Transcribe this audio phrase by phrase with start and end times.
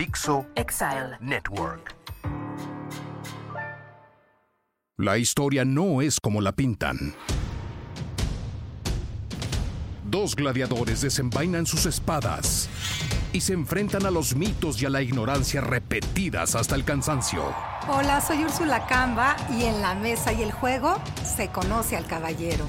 [0.00, 1.18] Dixo Exile.
[1.20, 1.94] Network.
[4.96, 7.14] La historia no es como la pintan.
[10.06, 12.70] Dos gladiadores desenvainan sus espadas
[13.34, 17.54] y se enfrentan a los mitos y a la ignorancia repetidas hasta el cansancio.
[17.86, 22.66] Hola, soy Úrsula Camba y en la mesa y el juego se conoce al caballero.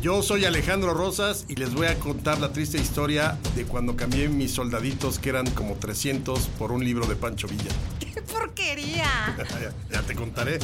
[0.00, 4.28] Yo soy Alejandro Rosas y les voy a contar la triste historia de cuando cambié
[4.28, 7.70] mis soldaditos, que eran como 300, por un libro de Pancho Villa.
[7.98, 9.36] ¡Qué porquería!
[9.60, 10.60] ya, ya te contaré.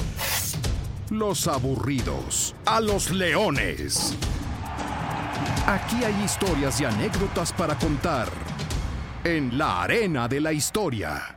[1.11, 4.15] Los aburridos a los leones.
[5.67, 8.29] Aquí hay historias y anécdotas para contar
[9.25, 11.37] en la arena de la historia.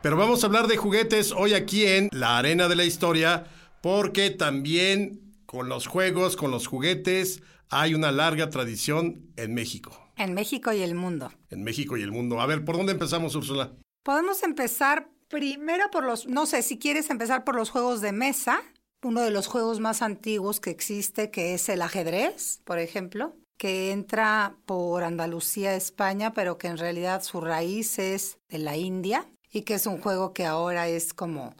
[0.00, 3.44] Pero vamos a hablar de juguetes hoy aquí en la arena de la historia,
[3.80, 5.23] porque también
[5.54, 7.40] con los juegos, con los juguetes,
[7.70, 9.96] hay una larga tradición en México.
[10.16, 11.30] En México y el mundo.
[11.48, 12.40] En México y el mundo.
[12.40, 13.70] A ver, ¿por dónde empezamos, Úrsula?
[14.02, 18.62] Podemos empezar primero por los, no sé, si quieres empezar por los juegos de mesa,
[19.04, 23.92] uno de los juegos más antiguos que existe, que es el ajedrez, por ejemplo, que
[23.92, 29.62] entra por Andalucía, España, pero que en realidad su raíz es de la India y
[29.62, 31.54] que es un juego que ahora es como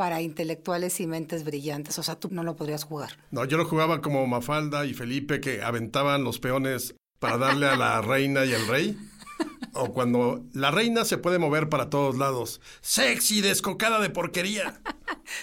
[0.00, 1.98] para intelectuales y mentes brillantes.
[1.98, 3.18] O sea, tú no lo podrías jugar.
[3.30, 7.76] No, yo lo jugaba como Mafalda y Felipe que aventaban los peones para darle a
[7.76, 8.96] la reina y al rey.
[9.72, 12.60] O cuando la reina se puede mover para todos lados.
[12.80, 14.80] Sexy, descocada de porquería.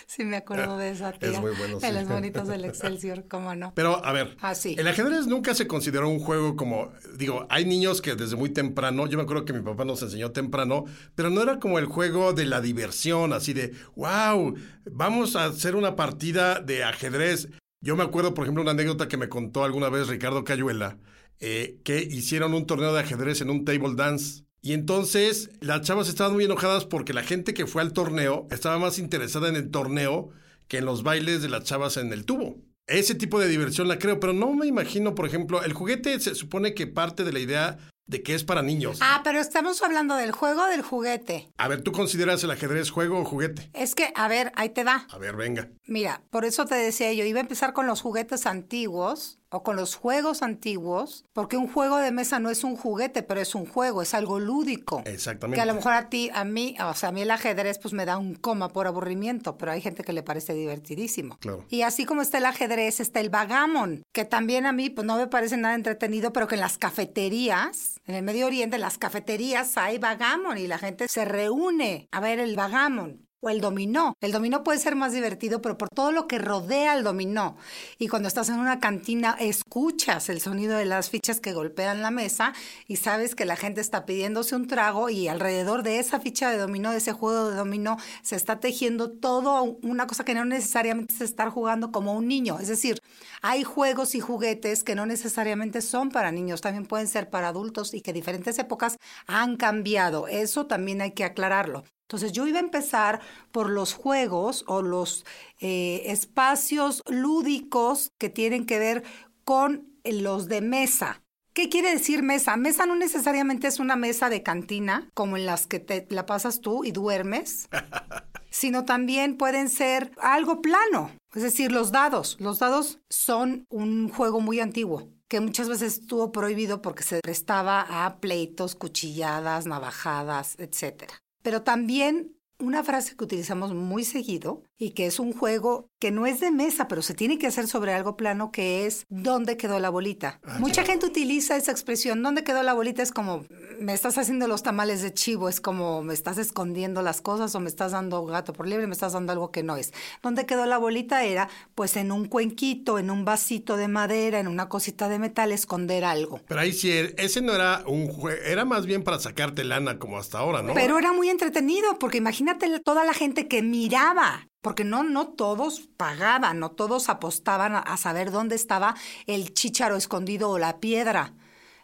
[0.06, 1.30] Sí, me acuerdo de esa tía.
[1.30, 3.72] Es muy bueno, los bonitos del Excelsior, cómo no.
[3.73, 4.75] Pero, a ver, Ah, sí.
[4.78, 9.08] el ajedrez nunca se consideró un juego como, digo, hay niños que desde muy temprano,
[9.08, 10.84] yo me acuerdo que mi papá nos enseñó temprano,
[11.16, 14.56] pero no era como el juego de la diversión, así de, wow,
[14.91, 17.47] vamos a hacer una partida de ajedrez.
[17.80, 20.97] Yo me acuerdo, por ejemplo, una anécdota que me contó alguna vez Ricardo Cayuela,
[21.39, 24.43] eh, que hicieron un torneo de ajedrez en un table dance.
[24.61, 28.79] Y entonces las chavas estaban muy enojadas porque la gente que fue al torneo estaba
[28.79, 30.29] más interesada en el torneo
[30.67, 32.57] que en los bailes de las chavas en el tubo.
[32.88, 36.35] Ese tipo de diversión la creo, pero no me imagino, por ejemplo, el juguete se
[36.35, 39.00] supone que parte de la idea de que es para niños.
[39.01, 41.51] Ah, pero estamos hablando del juego o del juguete.
[41.57, 43.69] A ver, ¿tú consideras el ajedrez juego o juguete?
[43.73, 45.06] Es que, a ver, ahí te va.
[45.12, 45.69] A ver, venga.
[45.85, 49.75] Mira, por eso te decía yo, iba a empezar con los juguetes antiguos o con
[49.75, 53.66] los juegos antiguos, porque un juego de mesa no es un juguete, pero es un
[53.66, 55.02] juego, es algo lúdico.
[55.06, 55.56] Exactamente.
[55.56, 57.94] Que a lo mejor a ti, a mí, o sea, a mí el ajedrez pues
[57.94, 61.38] me da un coma por aburrimiento, pero hay gente que le parece divertidísimo.
[61.40, 61.66] Claro.
[61.69, 65.18] Y así como está el ajedrez, está el vagamon, que también a mí pues no
[65.18, 68.97] me parece nada entretenido, pero que en las cafeterías, en el Medio Oriente, en las
[68.97, 73.26] cafeterías hay vagamon y la gente se reúne a ver el vagamon.
[73.40, 74.16] O el dominó.
[74.20, 77.56] El dominó puede ser más divertido, pero por todo lo que rodea al dominó.
[78.00, 82.09] Y cuando estás en una cantina, escuchas el sonido de las fichas que golpean la
[82.09, 82.53] mesa
[82.88, 86.58] y sabes que la gente está pidiéndose un trago y alrededor de esa ficha de
[86.58, 91.14] dominó, de ese juego de dominó, se está tejiendo todo una cosa que no necesariamente
[91.14, 92.58] es estar jugando como un niño.
[92.59, 92.98] Es decir,
[93.44, 97.94] hay juegos y juguetes que no necesariamente son para niños, también pueden ser para adultos
[97.94, 100.28] y que diferentes épocas han cambiado.
[100.28, 101.84] Eso también hay que aclararlo.
[102.07, 103.19] Entonces yo iba a empezar
[103.51, 105.25] por los juegos o los
[105.59, 109.03] eh, espacios lúdicos que tienen que ver
[109.44, 111.22] con los de mesa.
[111.51, 112.56] ¿Qué quiere decir mesa?
[112.56, 116.62] Mesa no necesariamente es una mesa de cantina, como en las que te la pasas
[116.62, 117.68] tú y duermes,
[118.50, 122.38] sino también pueden ser algo plano, es decir, los dados.
[122.39, 128.06] Los dados son un juego muy antiguo que muchas veces estuvo prohibido porque se prestaba
[128.06, 131.22] a pleitos, cuchilladas, navajadas, etcétera.
[131.42, 136.27] Pero también una frase que utilizamos muy seguido y que es un juego que no
[136.27, 139.79] es de mesa, pero se tiene que hacer sobre algo plano, que es ¿dónde quedó
[139.79, 140.39] la bolita?
[140.59, 143.01] Mucha gente utiliza esa expresión, ¿dónde quedó la bolita?
[143.01, 143.45] Es como,
[143.79, 147.59] me estás haciendo los tamales de chivo, es como, me estás escondiendo las cosas o
[147.59, 149.93] me estás dando gato por liebre, me estás dando algo que no es.
[150.21, 151.23] ¿Dónde quedó la bolita?
[151.23, 155.51] Era, pues, en un cuenquito, en un vasito de madera, en una cosita de metal,
[155.51, 156.39] esconder algo.
[156.47, 160.19] Pero ahí sí, ese no era un juego, era más bien para sacarte lana como
[160.19, 160.73] hasta ahora, ¿no?
[160.75, 164.47] Pero era muy entretenido, porque imagínate toda la gente que miraba.
[164.68, 170.50] Porque no, no todos pagaban, no todos apostaban a, saber dónde estaba el chícharo escondido
[170.50, 171.34] o la piedra,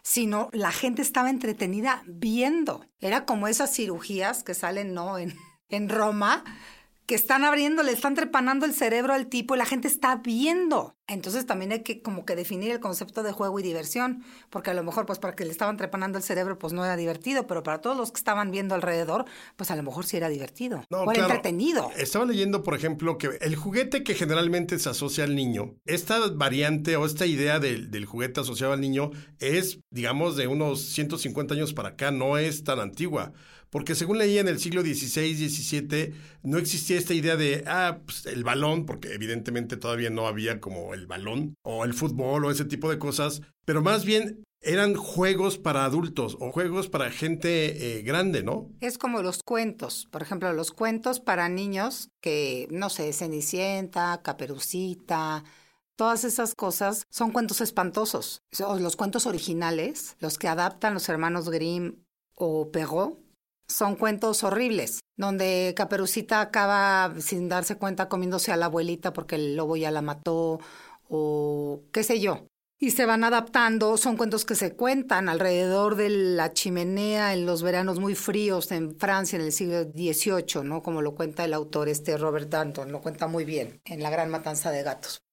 [0.02, 2.84] sino la gente estaba entretenida viendo.
[3.00, 5.16] Era como esas cirugías que salen, ¿no?
[5.16, 5.34] En,
[5.70, 6.44] en Roma,
[7.06, 10.96] que están abriendo, le están trepanando el cerebro al tipo y la gente está viendo.
[11.06, 14.74] Entonces también hay que como que definir el concepto de juego y diversión, porque a
[14.74, 17.62] lo mejor pues para que le estaban trepanando el cerebro pues no era divertido, pero
[17.62, 21.00] para todos los que estaban viendo alrededor pues a lo mejor sí era divertido No,
[21.00, 21.34] o era claro.
[21.34, 21.90] entretenido.
[21.96, 26.96] Estaba leyendo, por ejemplo, que el juguete que generalmente se asocia al niño, esta variante
[26.96, 29.10] o esta idea del, del juguete asociado al niño
[29.40, 33.32] es, digamos, de unos 150 años para acá, no es tan antigua.
[33.74, 38.24] Porque según leía en el siglo XVI, XVII, no existía esta idea de, ah, pues
[38.26, 42.66] el balón, porque evidentemente todavía no había como el balón, o el fútbol, o ese
[42.66, 48.02] tipo de cosas, pero más bien eran juegos para adultos o juegos para gente eh,
[48.02, 48.70] grande, ¿no?
[48.78, 55.42] Es como los cuentos, por ejemplo, los cuentos para niños que, no sé, Cenicienta, Caperucita,
[55.96, 58.40] todas esas cosas son cuentos espantosos.
[58.78, 61.96] Los cuentos originales, los que adaptan los hermanos Grimm
[62.36, 63.23] o Perrault,
[63.68, 69.56] son cuentos horribles, donde Caperucita acaba sin darse cuenta comiéndose a la abuelita porque el
[69.56, 70.60] lobo ya la mató
[71.08, 72.46] o qué sé yo
[72.84, 73.96] y se van adaptando.
[73.96, 78.96] Son cuentos que se cuentan alrededor de la chimenea en los veranos muy fríos en
[78.98, 80.82] Francia en el siglo XVIII, ¿no?
[80.82, 84.30] Como lo cuenta el autor este Robert Danton, lo cuenta muy bien en La Gran
[84.30, 85.23] Matanza de Gatos.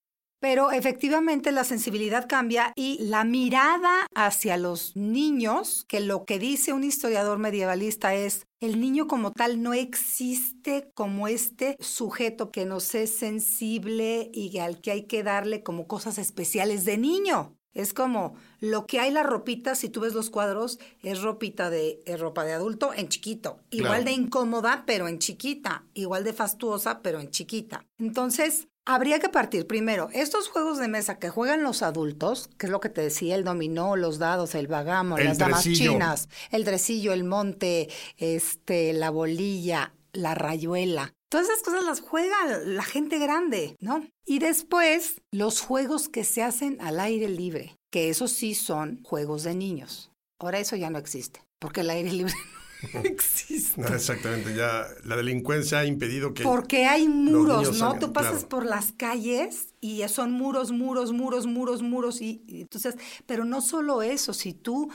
[0.41, 6.73] Pero efectivamente la sensibilidad cambia y la mirada hacia los niños, que lo que dice
[6.73, 12.95] un historiador medievalista es, el niño como tal no existe como este sujeto que nos
[12.95, 17.55] es sensible y al que hay que darle como cosas especiales de niño.
[17.73, 22.01] Es como lo que hay la ropita, si tú ves los cuadros, es ropita de
[22.19, 27.19] ropa de adulto en chiquito, igual de incómoda, pero en chiquita, igual de fastuosa, pero
[27.19, 27.85] en chiquita.
[27.97, 32.71] Entonces, Habría que partir primero, estos juegos de mesa que juegan los adultos, que es
[32.71, 37.13] lo que te decía, el dominó, los dados, el bagamo, las damas chinas, el dresillo,
[37.13, 41.13] el monte, este, la bolilla, la rayuela.
[41.29, 42.35] Todas esas cosas las juega
[42.65, 44.03] la gente grande, ¿no?
[44.25, 49.43] Y después, los juegos que se hacen al aire libre, que esos sí son juegos
[49.43, 50.11] de niños.
[50.39, 52.33] Ahora eso ya no existe, porque el aire libre
[53.03, 53.81] existe.
[53.81, 56.43] exactamente, ya la delincuencia ha impedido que...
[56.43, 57.97] Porque hay muros, ¿no?
[57.99, 62.21] Tú pasas por las calles y son muros, muros, muros, muros, muros.
[62.21, 62.95] Y, entonces,
[63.25, 64.91] pero no solo eso, si tú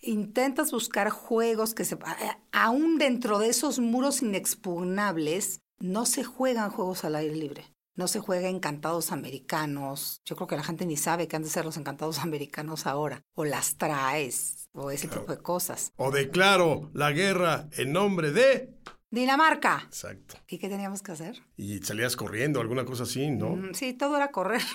[0.00, 1.98] intentas buscar juegos que se...
[2.52, 7.64] Aún dentro de esos muros inexpugnables, no se juegan juegos al aire libre.
[7.96, 10.22] No se juega encantados americanos.
[10.24, 13.22] Yo creo que la gente ni sabe que han de ser los encantados americanos ahora.
[13.34, 15.92] O las traes o ese tipo de cosas.
[15.96, 18.74] O declaro la guerra en nombre de...
[19.10, 19.82] Dinamarca.
[19.86, 20.36] Exacto.
[20.46, 21.42] ¿Y qué teníamos que hacer?
[21.56, 23.56] Y salías corriendo, alguna cosa así, ¿no?
[23.56, 24.62] Mm, sí, todo era correr.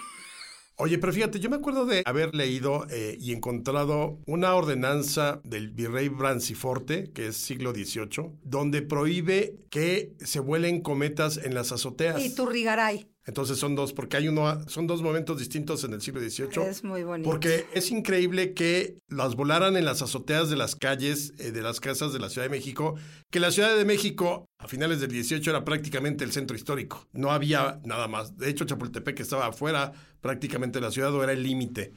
[0.77, 5.69] Oye, pero fíjate, yo me acuerdo de haber leído eh, y encontrado una ordenanza del
[5.69, 12.23] virrey Branciforte, que es siglo XVIII, donde prohíbe que se vuelen cometas en las azoteas.
[12.23, 13.07] Y Turrigaray.
[13.25, 16.69] Entonces son dos, porque hay uno, son dos momentos distintos en el siglo XVIII.
[16.69, 17.27] Es muy bonito.
[17.27, 21.79] Porque es increíble que las volaran en las azoteas de las calles, eh, de las
[21.79, 22.95] casas de la Ciudad de México,
[23.31, 27.07] que la Ciudad de México a finales del XVIII era prácticamente el centro histórico.
[27.13, 28.37] No había nada más.
[28.37, 29.91] De hecho, Chapultepec estaba afuera
[30.21, 31.93] prácticamente de la ciudad o era el límite.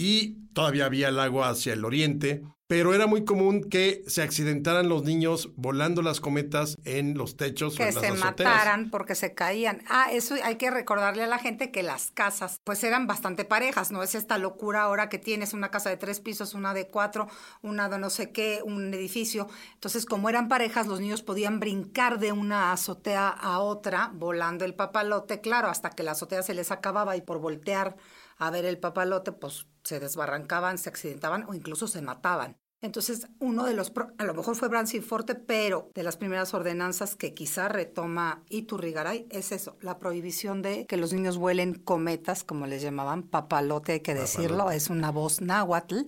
[0.00, 4.88] Y todavía había el agua hacia el oriente pero era muy común que se accidentaran
[4.88, 9.16] los niños volando las cometas en los techos que o en las se mataran porque
[9.16, 9.82] se caían.
[9.88, 13.90] Ah, eso hay que recordarle a la gente que las casas pues eran bastante parejas,
[13.90, 17.26] no es esta locura ahora que tienes una casa de tres pisos, una de cuatro,
[17.60, 19.48] una de no sé qué, un edificio.
[19.74, 24.76] Entonces, como eran parejas, los niños podían brincar de una azotea a otra volando el
[24.76, 27.96] papalote, claro, hasta que la azotea se les acababa y por voltear
[28.40, 32.56] a ver el papalote, pues se desbarrancaban, se accidentaban o incluso se mataban.
[32.82, 34.70] Entonces, uno de los, a lo mejor fue
[35.02, 40.86] Forte, pero de las primeras ordenanzas que quizá retoma Iturrigaray es eso, la prohibición de
[40.86, 45.42] que los niños vuelen cometas, como les llamaban, papalote, hay que decirlo, es una voz
[45.42, 46.06] náhuatl,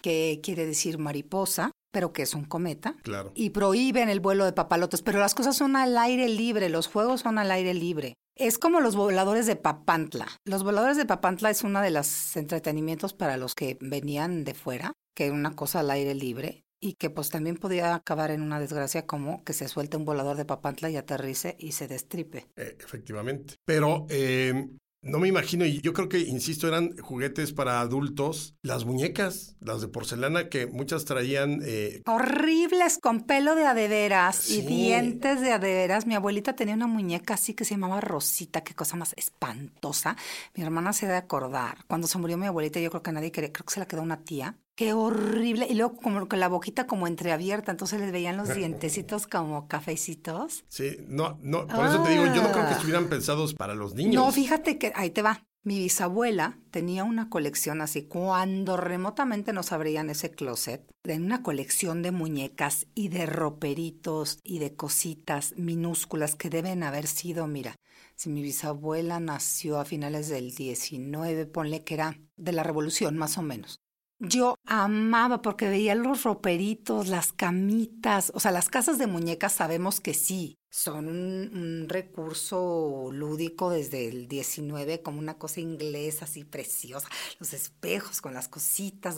[0.00, 2.94] que quiere decir mariposa, pero que es un cometa.
[3.02, 3.32] Claro.
[3.34, 7.22] Y prohíben el vuelo de papalotes, pero las cosas son al aire libre, los juegos
[7.22, 8.14] son al aire libre.
[8.34, 10.26] Es como los voladores de Papantla.
[10.44, 14.92] Los voladores de Papantla es uno de los entretenimientos para los que venían de fuera,
[15.14, 18.58] que era una cosa al aire libre y que pues también podía acabar en una
[18.58, 22.48] desgracia como que se suelte un volador de Papantla y aterrice y se destripe.
[22.56, 23.54] Eh, efectivamente.
[23.64, 24.68] Pero eh,
[25.02, 28.54] no me imagino, y yo creo que, insisto, eran juguetes para adultos.
[28.62, 31.60] Las muñecas, las de porcelana, que muchas traían...
[31.64, 32.02] Eh...
[32.06, 36.06] Horribles, con pelo de adeveras y dientes de adeveras.
[36.06, 40.16] Mi abuelita tenía una muñeca así que se llamaba Rosita, qué cosa más espantosa.
[40.54, 41.78] Mi hermana se debe acordar.
[41.88, 44.02] Cuando se murió mi abuelita, yo creo que nadie quería, creo que se la quedó
[44.02, 44.56] una tía.
[44.74, 45.66] Qué horrible.
[45.68, 50.64] Y luego como con la boquita como entreabierta, entonces les veían los dientecitos como cafecitos.
[50.68, 52.76] Sí, no, no, por eso te digo, yo no creo que ah.
[52.76, 54.14] estuvieran pensados para los niños.
[54.14, 55.44] No, fíjate que ahí te va.
[55.64, 62.02] Mi bisabuela tenía una colección así, cuando remotamente nos abrían ese closet, de una colección
[62.02, 67.76] de muñecas y de roperitos y de cositas minúsculas que deben haber sido, mira,
[68.16, 73.38] si mi bisabuela nació a finales del 19, ponle que era de la revolución más
[73.38, 73.81] o menos
[74.24, 79.98] Yo amaba porque veía los roperitos, las camitas, o sea, las casas de muñecas sabemos
[79.98, 87.08] que sí, son un, recurso lúdico desde el 19 como una cosa inglesa así preciosa,
[87.40, 89.16] los espejos con las cositas,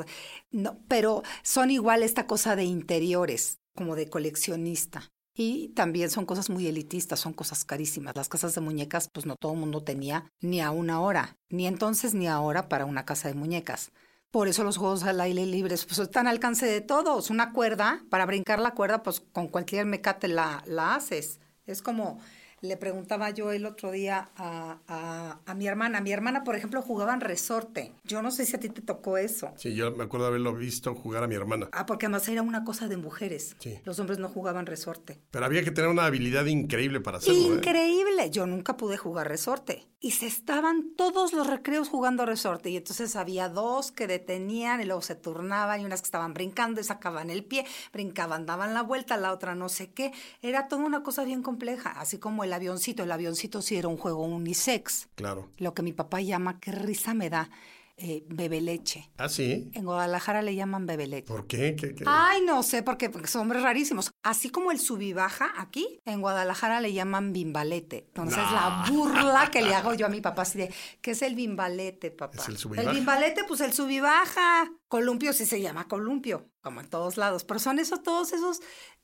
[0.50, 5.12] no, pero son igual esta cosa de interiores, como de coleccionista.
[5.36, 8.14] Y también son cosas muy elitistas, son cosas carísimas.
[8.14, 11.66] Las casas de muñecas, pues no todo el mundo tenía ni a una hora, ni
[11.66, 13.90] entonces ni ahora para una casa de muñecas.
[14.34, 17.30] Por eso los juegos al aire libre pues, están al alcance de todos.
[17.30, 21.38] Una cuerda, para brincar la cuerda, pues con cualquier mecate la, la haces.
[21.66, 22.18] Es como
[22.60, 26.00] le preguntaba yo el otro día a, a, mi hermana.
[26.00, 27.92] Mi hermana, por ejemplo, jugaba en resorte.
[28.04, 29.52] Yo no sé si a ti te tocó eso.
[29.56, 31.68] Sí, yo me acuerdo haberlo visto jugar a mi hermana.
[31.72, 33.54] Ah, porque además era una cosa de mujeres.
[33.60, 33.78] Sí.
[33.84, 35.20] Los hombres no jugaban resorte.
[35.30, 37.38] Pero había que tener una habilidad increíble para hacerlo.
[37.38, 37.56] ¿eh?
[37.56, 38.30] Increíble.
[38.30, 39.86] Yo nunca pude jugar resorte.
[40.04, 42.68] Y se estaban todos los recreos jugando resorte.
[42.68, 46.78] Y entonces había dos que detenían y luego se turnaban y unas que estaban brincando
[46.78, 50.12] y sacaban el pie, brincaban, daban la vuelta, la otra no sé qué.
[50.42, 53.02] Era toda una cosa bien compleja, así como el avioncito.
[53.02, 55.08] El avioncito sí era un juego unisex.
[55.14, 55.48] Claro.
[55.56, 57.48] Lo que mi papá llama, qué risa me da,
[57.96, 59.10] eh, bebe leche.
[59.18, 59.70] ¿Ah, sí?
[59.72, 61.28] En Guadalajara le llaman bebe leche.
[61.28, 61.76] ¿Por qué?
[61.76, 64.10] ¿Qué, Ay, no sé, porque, porque, son hombres rarísimos.
[64.22, 68.06] Así como el subibaja aquí, en Guadalajara le llaman bimbalete.
[68.08, 71.36] Entonces, la burla que le hago yo a mi papá, así de, ¿qué es el
[71.36, 72.42] bimbalete, papá?
[72.42, 72.90] ¿Es el subibaja?
[72.90, 74.72] El bimbalete, pues el subibaja.
[74.94, 77.42] Columpio sí se llama columpio, como en todos lados.
[77.42, 78.60] Pero son eso, todos esos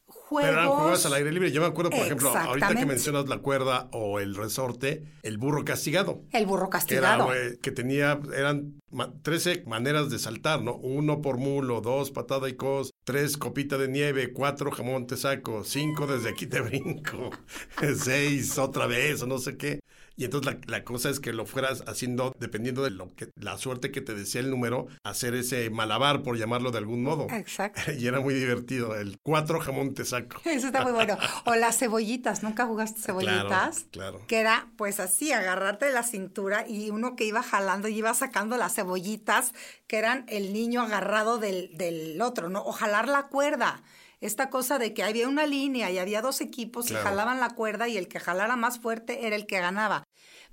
[0.06, 0.48] juegos.
[0.48, 1.50] Pero eran juegos al aire libre.
[1.50, 5.64] Yo me acuerdo, por ejemplo, ahorita que mencionas la cuerda o el resorte, el burro
[5.64, 6.22] castigado.
[6.30, 7.32] El burro castigado.
[7.32, 8.80] Que, que tenía, eran
[9.22, 10.76] 13 maneras de saltar, ¿no?
[10.76, 15.64] Uno por mulo, dos patada y cos, tres copita de nieve, cuatro jamón te saco,
[15.64, 17.30] cinco desde aquí te brinco,
[17.96, 19.80] seis otra vez o no sé qué.
[20.20, 23.90] Y entonces la, cosa es que lo fueras haciendo, dependiendo de lo que la suerte
[23.90, 27.26] que te decía el número, hacer ese malabar, por llamarlo de algún modo.
[27.30, 27.80] Exacto.
[27.98, 28.94] Y era muy divertido.
[28.96, 30.42] El cuatro jamón te saco.
[30.44, 31.16] Eso está muy bueno.
[31.46, 32.42] O las cebollitas.
[32.42, 33.86] ¿Nunca jugaste cebollitas?
[33.92, 34.26] Claro, claro.
[34.26, 38.12] Que era, pues así, agarrarte de la cintura y uno que iba jalando y iba
[38.12, 39.54] sacando las cebollitas,
[39.86, 42.62] que eran el niño agarrado del, del otro, ¿no?
[42.62, 43.82] O jalar la cuerda
[44.20, 47.88] esta cosa de que había una línea y había dos equipos y jalaban la cuerda
[47.88, 50.04] y el que jalara más fuerte era el que ganaba.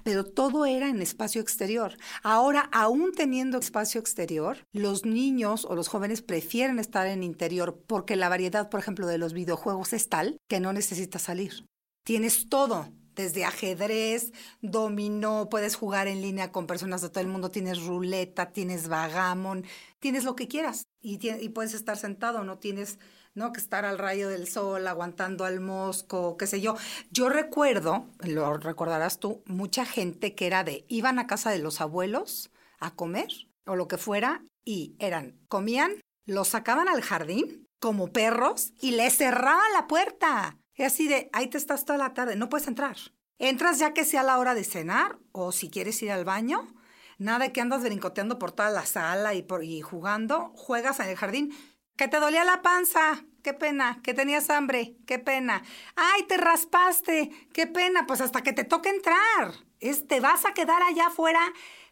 [0.04, 1.98] Pero todo era en espacio exterior.
[2.24, 8.16] Ahora, aún teniendo espacio exterior, los niños o los jóvenes prefieren estar en interior porque
[8.16, 11.66] la variedad, por ejemplo, de los videojuegos es tal que no necesitas salir.
[12.04, 12.88] Tienes todo,
[13.18, 18.52] desde ajedrez, dominó, puedes jugar en línea con personas de todo el mundo, tienes ruleta,
[18.54, 19.66] tienes vagamon,
[20.00, 23.00] tienes lo que quieras y, y puedes estar sentado, no tienes
[23.38, 23.54] ¿no?
[23.54, 26.76] Que estar al rayo del sol, aguantando al mosco, qué sé yo.
[27.12, 31.80] Yo recuerdo, lo recordarás tú, mucha gente que era de, iban a casa de los
[31.80, 33.28] abuelos a comer
[33.68, 39.16] o lo que fuera y eran, comían, los sacaban al jardín como perros y les
[39.16, 40.58] cerraban la puerta.
[40.74, 42.98] Y así de, ahí te estás toda la tarde, no puedes entrar.
[43.38, 46.74] Entras ya que sea la hora de cenar o si quieres ir al baño.
[47.20, 51.16] Nada que andas brincoteando por toda la sala y, por, y jugando, juegas en el
[51.18, 51.54] jardín
[51.98, 55.64] que te dolía la panza, qué pena, que tenías hambre, qué pena.
[55.96, 59.54] Ay, te raspaste, qué pena, pues hasta que te toque entrar.
[59.80, 61.40] Es, te vas a quedar allá afuera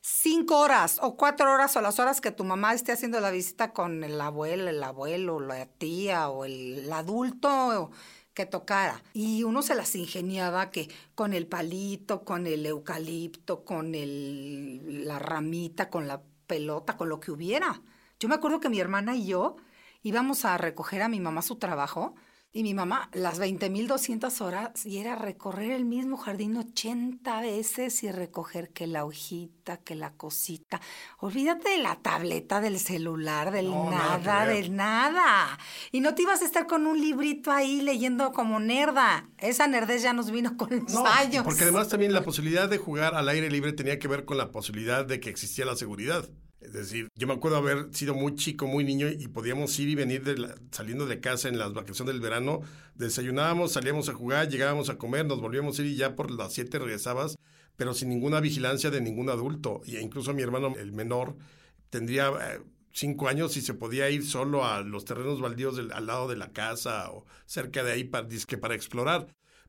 [0.01, 3.73] cinco horas o cuatro horas o las horas que tu mamá esté haciendo la visita
[3.73, 7.89] con el abuelo, el abuelo, la tía o el, adulto
[8.35, 9.01] que tocara.
[9.13, 15.17] Y uno se las ingeniaba que con el palito, con el eucalipto, con el, la
[15.17, 17.81] ramita, con la pelota, con lo que hubiera.
[18.19, 19.55] Yo me acuerdo que mi hermana y yo
[20.05, 22.13] íbamos a recoger a mi mamá su trabajo
[22.51, 28.11] y mi mamá las 20.200 horas y era recorrer el mismo jardín 80 veces y
[28.11, 30.79] recoger que la hojita, que la cosita.
[31.17, 35.57] Olvídate de la tableta, del celular, del nada, del nada.
[35.91, 39.27] Y no te ibas a estar con un librito ahí leyendo como nerda.
[39.39, 41.43] Esa nerdez ya nos vino con los años.
[41.43, 44.51] Porque además también la posibilidad de jugar al aire libre tenía que ver con la
[44.51, 46.29] posibilidad de que existía la seguridad.
[46.65, 49.95] Es decir, yo me acuerdo haber sido muy chico, muy niño y podíamos ir y
[49.95, 50.23] venir
[50.71, 52.61] saliendo de casa en las vacaciones del verano.
[52.95, 56.53] Desayunábamos, salíamos a jugar, llegábamos a comer, nos volvíamos a ir y ya por las
[56.53, 57.37] siete regresabas,
[57.75, 59.81] pero sin ninguna vigilancia de ningún adulto.
[59.85, 61.37] Y incluso mi hermano, el menor,
[61.89, 66.27] tendría eh, cinco años y se podía ir solo a los terrenos baldíos al lado
[66.27, 68.27] de la casa o cerca de ahí para,
[68.59, 69.27] para explorar.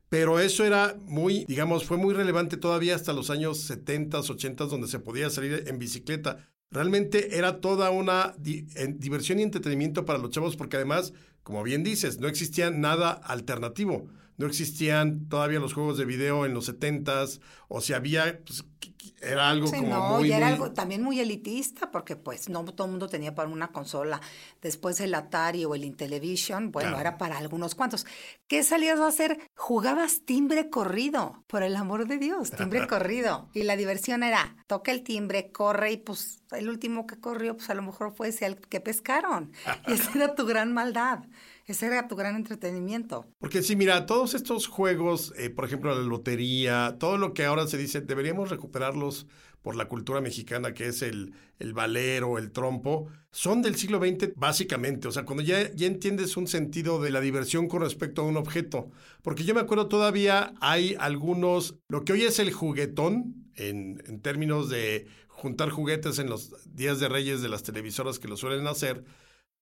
[0.09, 4.87] Pero eso era muy, digamos, fue muy relevante todavía hasta los años 70, 80, donde
[4.87, 6.47] se podía salir en bicicleta.
[6.69, 12.19] Realmente era toda una diversión y entretenimiento para los chavos porque además, como bien dices,
[12.19, 14.07] no existía nada alternativo.
[14.37, 18.63] No existían todavía los juegos de video en los 70s, o si había, pues,
[19.19, 22.63] era algo como no, muy, y era muy- algo también muy elitista, porque pues no
[22.65, 24.21] todo el mundo tenía para una consola.
[24.61, 27.01] Después el Atari o el Intellivision, bueno, Claro.
[27.01, 28.05] era para algunos cuantos.
[28.47, 29.39] ¿Qué salías a hacer?
[29.55, 33.49] Jugabas timbre corrido, por el amor de Dios, timbre corrido.
[33.53, 37.69] Y la diversión era, toca el timbre, corre y pues el último que corrió, pues
[37.71, 39.51] a lo mejor fue ese al que pescaron.
[39.87, 41.23] Y esa era tu gran maldad,
[41.67, 43.25] ese era tu gran entretenimiento.
[43.39, 47.67] Porque sí, mira, todos estos juegos, eh, por ejemplo, la lotería, todo lo que ahora
[47.67, 49.27] se dice, deberíamos recuperarlos
[49.61, 54.33] por la cultura mexicana, que es el, el valero, el trompo, son del siglo XX
[54.35, 55.09] básicamente.
[55.09, 58.37] O sea, cuando ya, ya entiendes un sentido de la diversión con respecto a un
[58.37, 58.89] objeto.
[59.21, 64.21] Porque yo me acuerdo todavía hay algunos, lo que hoy es el juguetón, en, en
[64.21, 68.67] términos de juntar juguetes en los días de reyes de las televisoras que lo suelen
[68.67, 69.03] hacer,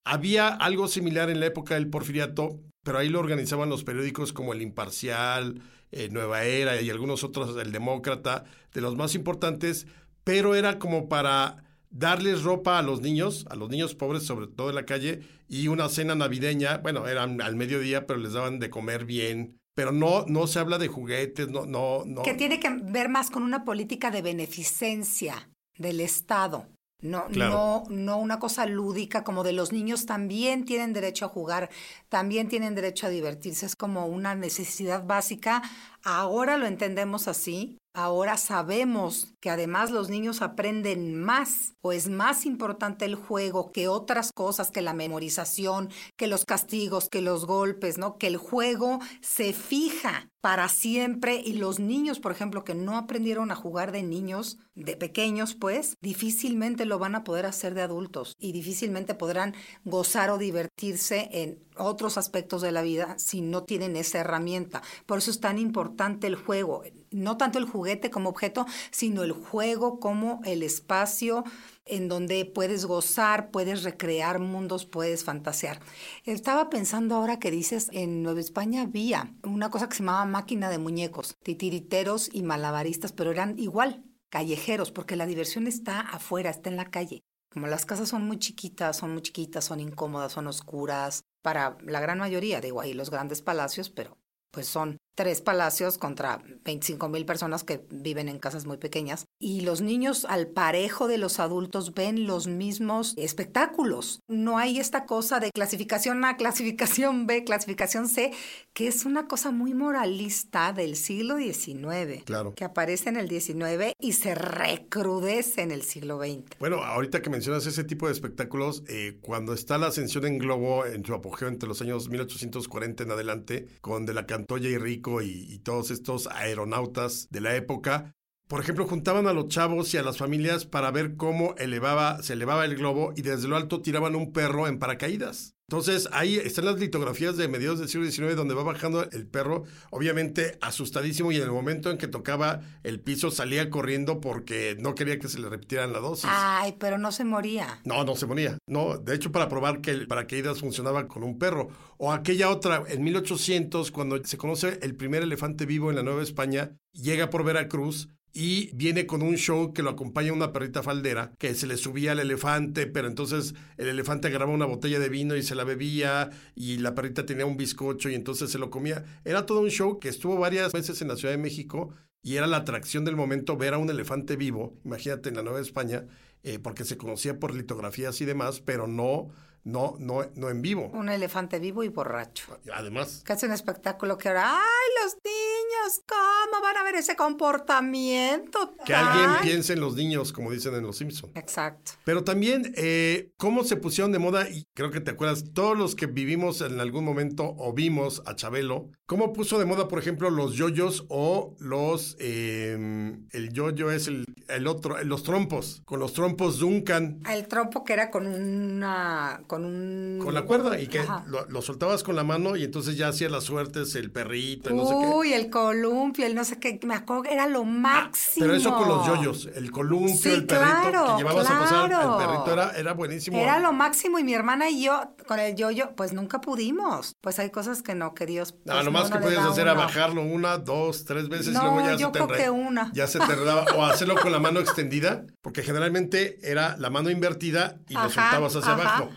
[0.06, 4.54] había algo similar en la época del porfiriato, pero ahí lo organizaban los periódicos como
[4.54, 9.88] El Imparcial, eh, Nueva Era y algunos otros, El Demócrata, de los más importantes,
[10.24, 14.70] pero era como para darles ropa a los niños, a los niños pobres, sobre todo
[14.70, 18.70] en la calle, y una cena navideña, bueno, eran al mediodía, pero les daban de
[18.70, 19.58] comer bien.
[19.76, 22.22] Pero no, no se habla de juguetes, no, no, no.
[22.22, 26.68] Que tiene que ver más con una política de beneficencia del Estado.
[27.02, 27.84] No, Claro.
[27.90, 31.70] no, no una cosa lúdica como de los niños también tienen derecho a jugar,
[32.10, 35.62] también tienen derecho a divertirse, es como una necesidad básica.
[36.08, 42.46] Ahora lo entendemos así, ahora sabemos que además los niños aprenden más o es más
[42.46, 47.98] importante el juego que otras cosas, que la memorización, que los castigos, que los golpes,
[47.98, 48.20] ¿no?
[48.20, 53.50] Que el juego se fija para siempre y los niños, por ejemplo, que no aprendieron
[53.50, 58.36] a jugar de niños, de pequeños, pues, difícilmente lo van a poder hacer de adultos
[58.38, 63.96] y difícilmente podrán gozar o divertirse en otros aspectos de la vida si no tienen
[63.96, 64.82] esa herramienta.
[65.06, 69.32] Por eso es tan importante el juego, no tanto el juguete como objeto, sino el
[69.32, 71.44] juego como el espacio
[71.86, 75.80] en donde puedes gozar, puedes recrear mundos, puedes fantasear.
[76.24, 80.70] Estaba pensando ahora que dices, en Nueva España había una cosa que se llamaba máquina
[80.70, 86.70] de muñecos, titiriteros y malabaristas, pero eran igual, callejeros, porque la diversión está afuera, está
[86.70, 87.22] en la calle.
[87.52, 92.00] Como las casas son muy chiquitas, son muy chiquitas, son incómodas, son oscuras, para la
[92.00, 94.18] gran mayoría, digo ahí los grandes palacios, pero
[94.50, 99.26] pues son tres palacios contra 25 mil personas que viven en casas muy pequeñas.
[99.40, 104.20] Y los niños al parejo de los adultos ven los mismos espectáculos.
[104.28, 108.32] No hay esta cosa de clasificación A, clasificación B, clasificación C,
[108.74, 112.24] que es una cosa muy moralista del siglo XIX.
[112.26, 112.54] Claro.
[112.54, 116.60] Que aparece en el XIX y se recrudece en el siglo XX.
[116.60, 120.86] Bueno, ahorita que mencionas ese tipo de espectáculos, eh, cuando está la ascensión en globo
[120.86, 125.05] en su apogeo entre los años 1840 en adelante, con De la Cantoya y Rico
[125.22, 128.16] y, y todos estos aeronautas de la época,
[128.48, 132.34] por ejemplo, juntaban a los chavos y a las familias para ver cómo elevaba, se
[132.34, 135.55] elevaba el globo y desde lo alto tiraban un perro en paracaídas.
[135.68, 139.64] Entonces ahí están las litografías de mediados del siglo XIX donde va bajando el perro,
[139.90, 144.94] obviamente asustadísimo y en el momento en que tocaba el piso salía corriendo porque no
[144.94, 146.30] quería que se le repitieran la dosis.
[146.32, 147.80] Ay, pero no se moría.
[147.84, 148.60] No, no se ponía.
[148.68, 151.70] No, de hecho, para probar que el paracaídas funcionaba con un perro.
[151.98, 156.22] O aquella otra, en 1800, cuando se conoce el primer elefante vivo en la Nueva
[156.22, 161.32] España, llega por Veracruz y viene con un show que lo acompaña una perrita faldera
[161.40, 165.38] que se le subía al elefante, pero entonces el elefante agarraba una botella de vino
[165.38, 169.06] y se la bebía y la perrita tenía un bizcocho y entonces se lo comía.
[169.24, 172.46] Era todo un show que estuvo varias veces en la Ciudad de México y era
[172.46, 176.06] la atracción del momento ver a un elefante vivo, imagínate en la Nueva España,
[176.44, 179.30] eh, porque se conocía por litografías y demás, pero no,
[179.66, 180.90] no, no, no en vivo.
[180.94, 182.60] Un elefante vivo y borracho.
[182.74, 186.02] Además, Que hace un espectáculo que ahora, ¡ay, los niños!
[186.08, 188.76] ¿Cómo van a ver ese comportamiento?
[188.86, 191.32] que alguien tan-?" piense en los niños, como dicen en Los Simpson.
[191.36, 191.94] Exacto.
[192.04, 194.48] Pero también, eh, ¿cómo se pusieron de moda?
[194.50, 198.36] Y creo que te acuerdas, todos los que vivimos en algún momento o vimos a
[198.36, 202.16] Chabelo, ¿cómo puso de moda, por ejemplo, los yoyos o los...
[202.20, 207.22] eh, el yoyo es el, el otro, los trompos, con los trompos Duncan.
[207.30, 209.42] El trompo que era con una...
[209.48, 210.20] Con un...
[210.22, 213.30] Con la cuerda y que lo, lo soltabas con la mano y entonces ya hacía
[213.30, 215.08] las suertes el perrito y no sé qué.
[215.08, 218.46] Uy, el columpio, el no sé qué, me acuerdo que era lo máximo.
[218.46, 221.94] Pero eso con los yoyos, el columpio, Sí, el perrito claro, que llevabas a pasar
[221.94, 223.38] al perrito era, era buenísimo.
[223.38, 227.16] Era lo máximo y mi hermana y yo con el yoyo, pues nunca pudimos.
[227.22, 228.56] Pues hay cosas que no, que Dios.
[228.66, 229.82] No, pues, lo más no que podías a hacer era uno.
[229.82, 232.92] bajarlo una, dos, tres veces No, y luego ya yo se te creo que una.
[232.94, 233.66] Ya se te enredaba.
[233.76, 238.56] O hacerlo con la mano extendida, porque generalmente era la mano invertida y lo soltabas
[238.56, 238.82] hacia ajá.
[238.82, 239.12] abajo.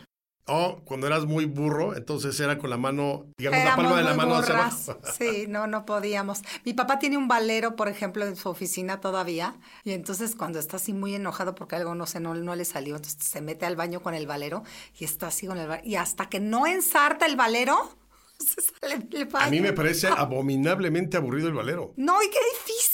[0.48, 4.14] O cuando eras muy burro, entonces era con la mano, digamos, la palma de la
[4.14, 4.98] mano hacia abajo.
[5.16, 6.42] Sí, no, no podíamos.
[6.64, 9.56] Mi papá tiene un valero, por ejemplo, en su oficina todavía.
[9.84, 12.96] Y entonces cuando está así muy enojado porque algo no sé, no, no le salió,
[12.96, 14.62] entonces se mete al baño con el valero
[14.98, 15.86] y está así con el valero.
[15.86, 17.76] Y hasta que no ensarta el valero,
[19.34, 21.92] A mí me parece abominablemente aburrido el valero.
[21.96, 22.87] No, y qué difícil.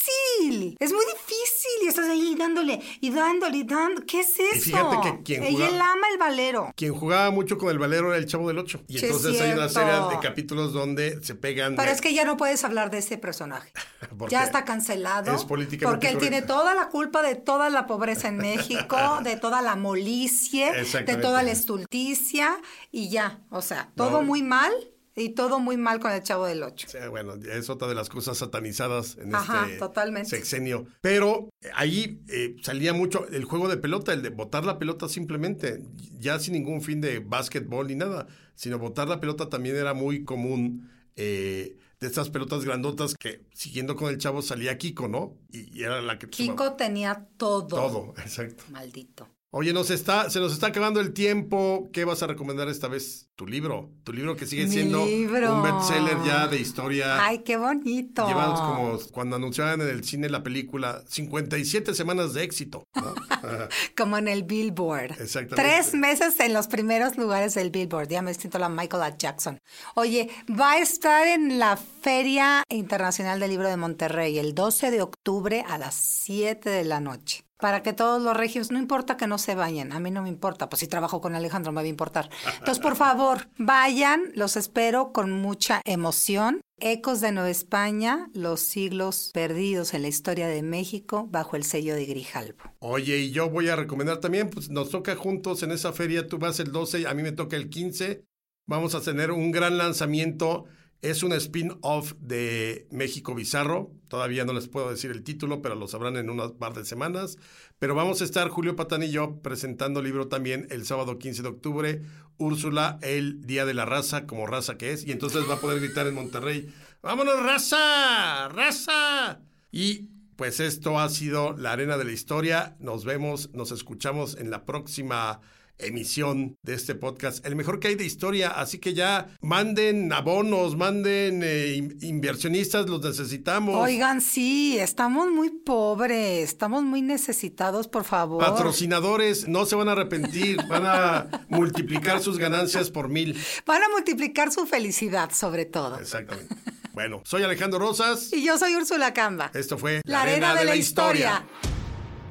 [0.79, 1.85] Es muy difícil.
[1.85, 4.05] Y estás ahí dándole y dándole y dándole.
[4.05, 4.55] ¿Qué es eso?
[4.55, 6.73] Y fíjate que quien jugaba, Ella ama el valero.
[6.75, 8.81] Quien jugaba mucho con el valero era el Chavo del Ocho.
[8.87, 11.75] Y entonces hay una serie de capítulos donde se pegan.
[11.75, 13.71] Pero es que ya no puedes hablar de ese personaje.
[14.29, 15.35] ya está cancelado.
[15.35, 19.37] Es políticamente Porque él tiene toda la culpa de toda la pobreza en México, de
[19.37, 22.57] toda la molicie, de toda la estulticia
[22.91, 23.39] y ya.
[23.49, 24.71] O sea, todo muy mal
[25.15, 26.87] y todo muy mal con el Chavo del Ocho.
[26.89, 30.29] Sí, bueno, es otra de las cosas satanizadas en este totalmente.
[30.29, 30.85] sexenio.
[31.01, 35.07] Pero eh, ahí eh, salía mucho el juego de pelota, el de botar la pelota
[35.07, 35.81] simplemente,
[36.19, 40.25] ya sin ningún fin de básquetbol ni nada, sino botar la pelota también era muy
[40.25, 40.91] común.
[41.15, 45.37] Eh, de estas pelotas grandotas que siguiendo con el chavo salía Kiko, ¿no?
[45.49, 46.27] Y, era la que...
[46.27, 47.67] Kiko tenía todo.
[47.67, 48.65] Todo, exacto.
[48.69, 49.29] Maldito.
[49.57, 51.89] Oye, nos está, se nos está acabando el tiempo.
[51.93, 53.29] ¿Qué vas a recomendar esta vez?
[53.37, 53.89] Tu libro.
[54.03, 57.25] Tu libro que sigue siendo un bestseller ya de historia.
[57.25, 58.27] Ay, qué bonito.
[58.27, 62.83] Llevamos como cuando anunciaban en el cine la película 57 semanas de éxito.
[63.97, 65.21] como en el Billboard.
[65.21, 65.55] Exactamente.
[65.55, 68.09] Tres meses en los primeros lugares del Billboard.
[68.09, 69.17] Ya me siento la Michael A.
[69.17, 69.57] Jackson.
[69.95, 75.01] Oye, va a estar en la Feria Internacional del Libro de Monterrey el 12 de
[75.01, 79.27] octubre a las 7 de la noche para que todos los regios, no importa que
[79.27, 81.85] no se vayan, a mí no me importa, pues si trabajo con Alejandro me va
[81.85, 82.29] a importar.
[82.59, 86.61] Entonces, por favor, vayan, los espero con mucha emoción.
[86.77, 91.95] Ecos de Nueva España, los siglos perdidos en la historia de México bajo el sello
[91.95, 92.63] de Grijalvo.
[92.79, 96.37] Oye, y yo voy a recomendar también, pues nos toca juntos en esa feria, tú
[96.37, 98.25] vas el 12, a mí me toca el 15,
[98.67, 100.65] vamos a tener un gran lanzamiento
[101.09, 103.91] es un spin-off de México Bizarro.
[104.07, 107.37] Todavía no les puedo decir el título, pero lo sabrán en unas par de semanas.
[107.77, 111.43] Pero vamos a estar, Julio Patán y yo, presentando el libro también el sábado 15
[111.43, 112.01] de octubre.
[112.37, 115.05] Úrsula, el Día de la Raza, como raza que es.
[115.05, 118.49] Y entonces va a poder gritar en Monterrey, ¡vámonos, raza!
[118.49, 119.41] ¡Raza!
[119.71, 122.75] Y pues esto ha sido la arena de la historia.
[122.79, 125.39] Nos vemos, nos escuchamos en la próxima
[125.77, 128.49] emisión de este podcast, el mejor que hay de historia.
[128.49, 133.75] Así que ya manden abonos, manden eh, inversionistas, los necesitamos.
[133.75, 138.43] Oigan, sí, estamos muy pobres, estamos muy necesitados, por favor.
[138.43, 143.37] Patrocinadores, no se van a arrepentir, van a multiplicar sus ganancias por mil.
[143.65, 145.99] Van a multiplicar su felicidad, sobre todo.
[145.99, 146.55] Exactamente.
[146.93, 148.31] Bueno, soy Alejandro Rosas.
[148.31, 149.51] Y yo soy Úrsula Camba.
[149.53, 151.45] Esto fue La, Arena, de, la, historia.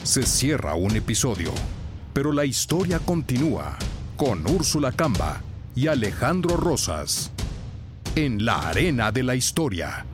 [0.02, 1.52] Se cierra un episodio
[2.14, 3.76] pero la historia continúa
[4.16, 5.42] con Úrsula Camba
[5.74, 7.32] y Alejandro Rosas
[8.14, 10.06] en la arena de la historia.